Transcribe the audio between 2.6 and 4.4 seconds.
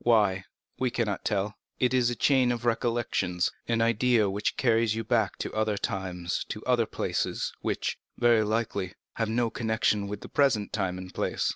recollections—an idea